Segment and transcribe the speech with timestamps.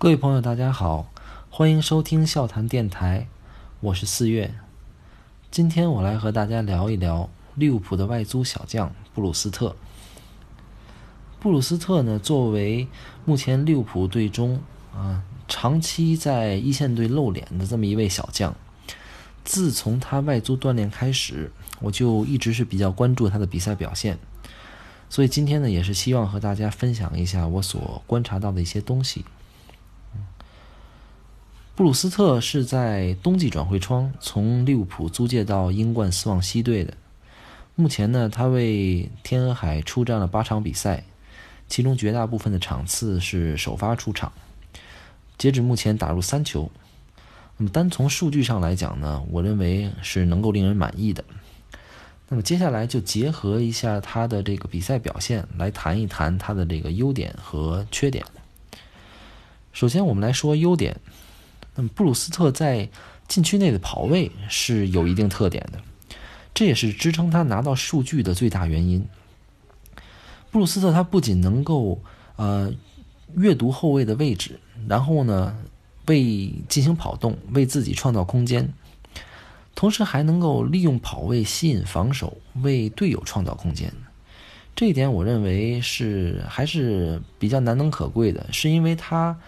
[0.00, 1.12] 各位朋友，大家好，
[1.50, 3.26] 欢迎收听笑谈电台，
[3.80, 4.54] 我是四月。
[5.50, 9.76] 今天我来和大家聊一聊利物浦的外租小将布鲁斯特。
[11.38, 12.88] 布鲁斯特呢，作为
[13.26, 14.62] 目前利物浦队中
[14.94, 18.56] 啊长期在一线队露脸的这么一位小将，
[19.44, 24.18] 自从他外租锻炼开始，我就一直是比较关注他的比赛表现。
[25.10, 29.26] 所以今天呢，也是希望和大家分享一下我所观察到的一些东西。
[31.80, 36.92] 布鲁斯特是在冬季转会窗从利物浦租借到英冠斯旺西队的。
[37.74, 41.04] 目前呢，他为天鹅海出战了八场比赛，
[41.68, 44.30] 其中绝大部分的场次是首发出场。
[45.38, 46.70] 截止目前打入三球。
[47.56, 51.24] 那么单从数据上来讲呢，我认为是能够令人满意的。
[52.28, 58.22] 那么接下来就结合一下他的这个比赛表现，来谈一谈他的这个优点和缺点。
[59.72, 61.00] 首先，我们来说优点。
[61.88, 62.88] 布鲁斯特在
[63.28, 65.80] 禁区内的跑位是有一定特点的，
[66.52, 69.06] 这也是支撑他拿到数据的最大原因。
[70.50, 72.00] 布鲁斯特他不仅能够
[72.36, 72.72] 呃
[73.34, 75.56] 阅读后卫的位置，然后呢
[76.06, 78.72] 为进行跑动，为自己创造空间，
[79.74, 83.92] 同时还能够利用跑位吸引防守，为队友创造空间。
[84.74, 89.38] 这一点我认为是还是比较难能可贵的，是因为他。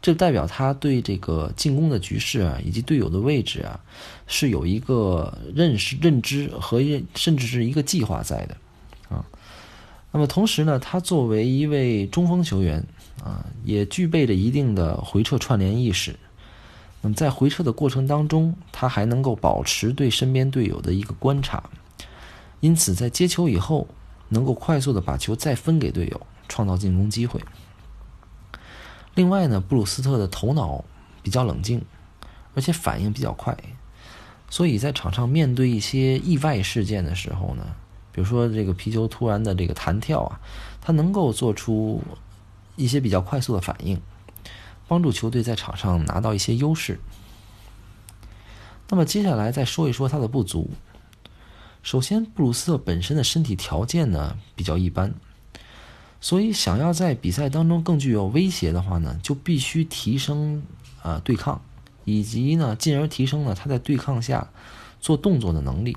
[0.00, 3.80] 这代表他对这个进攻的局势啊，以及队友的位置啊，
[4.26, 6.80] 是有一个认识、认知和
[7.14, 8.56] 甚至是一个计划在的，
[9.08, 9.24] 啊。
[10.12, 12.82] 那么同时呢，他作为一位中锋球员
[13.22, 16.14] 啊，也具备着一定的回撤串联意识。
[17.02, 21.62] 那么在回撤的过程当中，他还能够保持对身边队友的一个观察，
[22.60, 23.86] 因此在接球以后，
[24.28, 27.40] 能够快速的把球再分给队友，创造进攻机会。
[29.18, 30.84] 另外呢，布鲁斯特的头脑
[31.24, 31.84] 比较冷静，
[32.54, 33.58] 而且反应比较快，
[34.48, 37.66] 所以在场上面对一些意外事件的时候呢，
[38.12, 40.38] 比如说这个皮球突然的这个弹跳啊，
[40.80, 42.00] 他能够做出
[42.76, 44.00] 一些比较快速的反应，
[44.86, 47.00] 帮助球队在场上拿到一些优势。
[48.88, 50.70] 那么接下来再说一说他的不足。
[51.82, 55.12] 首先，布鲁斯特本身的身体条件呢比较一般。
[56.20, 60.62] 所以，想要在比赛当中更具有威胁的话呢，就必须提升
[61.00, 61.60] 啊对抗，
[62.04, 64.50] 以及呢，进而提升了他在对抗下
[65.00, 65.96] 做动作的能力。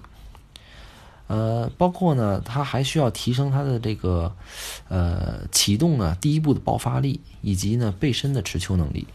[1.26, 4.36] 呃，包括呢，他还需要提升他的这个
[4.90, 9.08] 呃启动呢第一步的爆发力，以及呢背身的持球能力。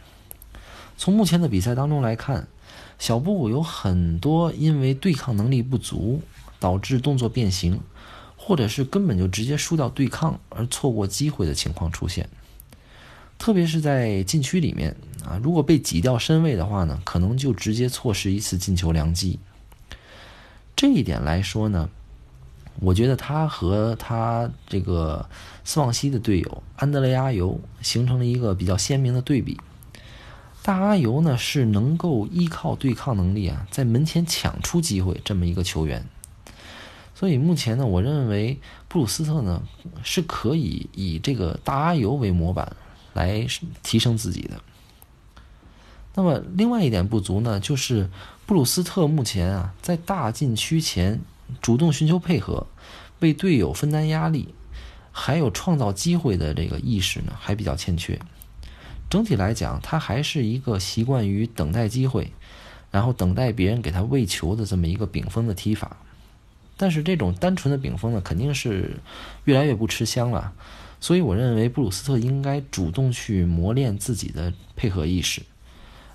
[0.97, 2.47] 从目前的比赛当中来看，
[2.99, 6.21] 小布有很多因为对抗能力不足
[6.59, 7.79] 导致动作变形。
[8.47, 12.29] 或者是根本就直接输掉对抗而错过机会的情况出现，
[13.37, 19.37] 特别是在禁区里面啊，如果被挤掉身位的话呢，可能就直接错失一次进球良机。
[20.77, 21.89] 这一点来说呢，
[22.79, 25.27] 我觉得他和他这个
[25.65, 29.59] 斯旺西的队友安德雷阿尤形成了一个比较鲜明的对比。
[30.63, 36.05] 大阿尤呢是能够依靠对抗能力啊，在门前抢出机会这么一个球员。
[37.17, 39.63] 所以目前呢，我认为布鲁斯特呢
[40.03, 42.75] 是可以以这个大阿尤为模板
[43.13, 43.47] 来
[43.81, 44.61] 提升自己的。
[46.13, 48.07] 那么另外一点不足呢，就是
[48.45, 51.19] 布鲁斯特目前啊在大禁区前
[51.59, 52.67] 主动寻求配合，
[53.19, 54.53] 为队友分担压力，
[55.11, 58.19] 还有创造机会的这个意识呢还比较欠缺。
[59.09, 62.31] 整体来讲，他还是一个习惯于等待机会，
[62.91, 65.97] 然后等待别人给他喂球的这么一个顶峰的踢法。
[66.77, 68.97] 但是这种单纯的顶峰呢，肯定是
[69.45, 70.53] 越来越不吃香了。
[70.99, 75.41] 所以我认为布鲁斯特应该主动去磨练自己的配合意识，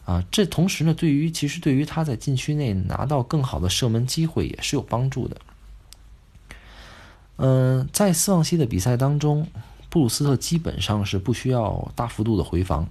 [0.05, 5.37] 啊，这同时呢，对于其实对于他在禁区内拿到更好的射门机会也是有帮助的。
[7.37, 9.47] 嗯，在斯旺西的比赛当中，
[9.89, 12.89] 布鲁斯特基本上是不需要大幅度的回防。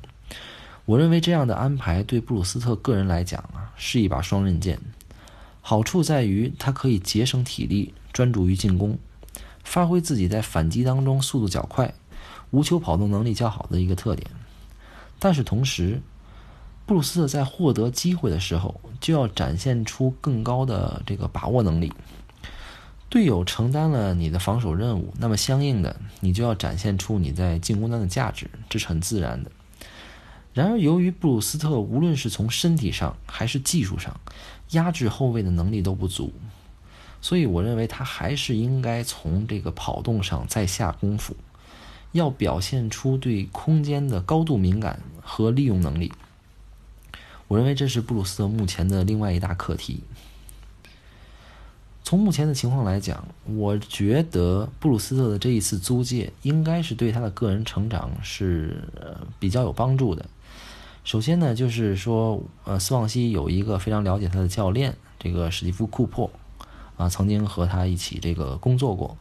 [0.86, 4.80] 我认为这样的安排对布鲁斯特个人来讲啊，是一把双刃剑。
[5.62, 8.98] 好处在于，它可以节省体力，专注于进攻，
[9.64, 11.94] 发挥自己在反击当中速度较快、
[12.50, 14.30] 无球跑动能力较好的一个特点。
[15.20, 16.02] 但是同时，
[16.88, 21.94] 布鲁斯特在获得机会的时候，就要展现出更高的这个把握能力。
[23.08, 29.52] 队友承担了你的防守任务，那么相应的，你就要展现出你在进攻端的价值，这是很自然的。
[30.54, 34.20] 然而，由于布鲁斯特无论是从身体上还是技术上，
[34.72, 36.34] 压制后卫的能力都不足，
[37.22, 41.36] 所以我认为他还是应该从这个跑动上再下功夫，
[42.12, 46.12] 要表现出对空间的高度敏感和利用能力。
[47.48, 50.04] 我认为这是布鲁斯特目前的另外一大课题。
[52.04, 58.84] 从目前的情况来讲，我觉得布鲁斯特的这一次租借应该是对他的个人成长是
[59.40, 60.26] 比较有帮助的。
[61.04, 66.32] 首先呢，就是说，呃，斯旺西有一个非常了解他的教练，这个史蒂夫·库珀，
[66.96, 69.18] 啊，曾经和他一起这个工作过。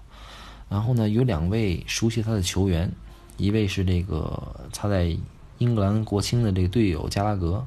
[0.68, 2.92] 然后呢，有两位熟悉他的球员，
[3.38, 5.16] 一位是这个他在
[5.58, 7.64] 英格兰国青的这个队友加拉格，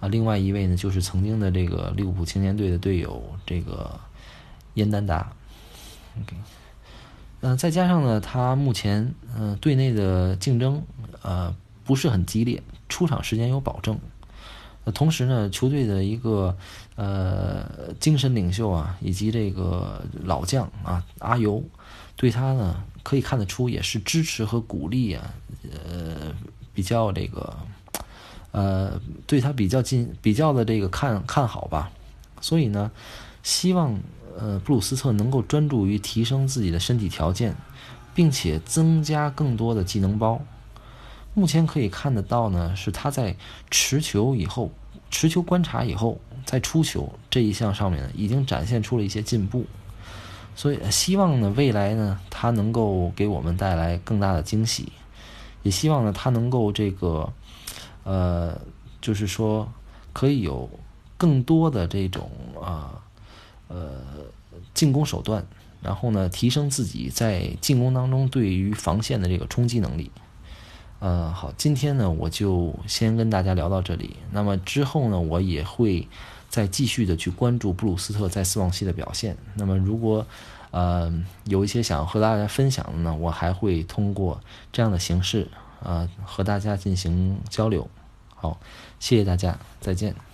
[0.00, 4.00] 啊，另外一位呢就是曾经的这个利物浦青年队的队友这个
[4.74, 5.30] 燕丹达。
[7.42, 10.82] 嗯，再加上呢，他目前嗯队内的竞争
[11.20, 11.54] 呃
[11.84, 12.62] 不是很激烈。
[12.88, 13.98] 出场时间有保证，
[14.92, 16.56] 同时呢，球队的一个
[16.94, 21.62] 呃精神领袖啊，以及这个老将啊阿尤，
[22.14, 25.34] 对他呢可以看得出也是支持和鼓励啊，
[25.88, 26.34] 呃，
[26.72, 27.56] 比较这个
[28.52, 31.90] 呃对他比较近比较的这个看看好吧，
[32.40, 32.90] 所以呢，
[33.42, 33.98] 希望
[34.38, 37.56] 呃布鲁斯特能够专注于提升自己的身体条件，
[38.14, 40.40] 并且增加更多的技能包。
[41.34, 43.34] 目前可以看得到呢，是他在
[43.70, 44.70] 持球以后、
[45.10, 49.66] 持球观察以后再出球这一项上面呢已经展现出了一些进步，
[50.54, 54.92] 所以希望呢未来呢他能够给我们带来更大的惊喜，
[55.64, 57.32] 也希望呢他能够这个，
[58.04, 58.56] 呃，
[59.00, 59.68] 就是说
[60.12, 60.70] 可以有
[61.16, 62.30] 更多的这种
[62.62, 63.02] 啊
[63.66, 64.00] 呃
[64.72, 65.44] 进攻手段，
[65.82, 70.12] 然后呢提升自己在进攻当中对于防线的这个冲击能力。
[71.00, 74.16] 嗯，好，今天呢，我就先跟大家聊到这里。
[74.30, 76.08] 那么之后呢，我也会
[76.48, 79.36] 再继续的去关注布鲁斯特在斯旺西的表现。
[79.54, 80.26] 那么如果
[80.70, 81.12] 呃
[81.44, 84.40] 有一些想要和大家分享的呢，我还会通过
[84.72, 85.46] 这样的形式
[85.82, 87.86] 呃和大家进行交流。
[88.34, 88.58] 好，
[88.98, 90.33] 谢谢大家，再见。